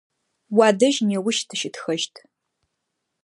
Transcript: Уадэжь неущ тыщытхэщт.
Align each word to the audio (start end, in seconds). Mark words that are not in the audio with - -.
Уадэжь 0.57 0.99
неущ 1.07 1.37
тыщытхэщт. 1.47 2.13